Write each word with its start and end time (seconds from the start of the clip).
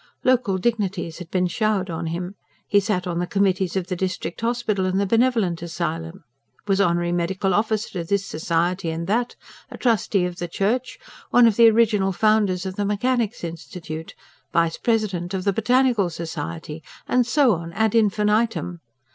Local 0.23 0.57
dignities 0.57 1.19
had 1.19 1.29
been 1.29 1.45
showered 1.45 1.91
on 1.91 2.07
him: 2.07 2.33
he 2.67 2.79
sat 2.79 3.05
on 3.05 3.19
the 3.19 3.27
Committees 3.27 3.75
of 3.75 3.85
the 3.85 3.95
District 3.95 4.41
Hospital 4.41 4.87
and 4.87 4.99
the 4.99 5.05
Benevolent 5.05 5.61
Asylum; 5.61 6.23
was 6.65 6.81
Honorary 6.81 7.11
Medical 7.11 7.53
Officer 7.53 7.99
to 8.01 8.03
this 8.03 8.25
Society 8.25 8.89
and 8.89 9.05
that; 9.05 9.35
a 9.69 9.77
trustee 9.77 10.25
of 10.25 10.37
the 10.37 10.47
church; 10.47 10.97
one 11.29 11.45
of 11.45 11.55
the 11.55 11.69
original 11.69 12.11
founders 12.13 12.65
of 12.65 12.77
the 12.77 12.85
Mechanics' 12.85 13.43
Institute; 13.43 14.15
vice 14.51 14.77
president 14.79 15.35
of 15.35 15.43
the 15.43 15.53
Botanical 15.53 16.09
Society; 16.09 16.81
and 17.07 17.27
so 17.27 17.53
on, 17.53 17.71
AD 17.73 17.93
INFINITUM. 17.93 18.79